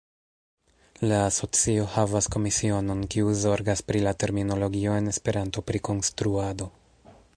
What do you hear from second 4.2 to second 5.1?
terminologio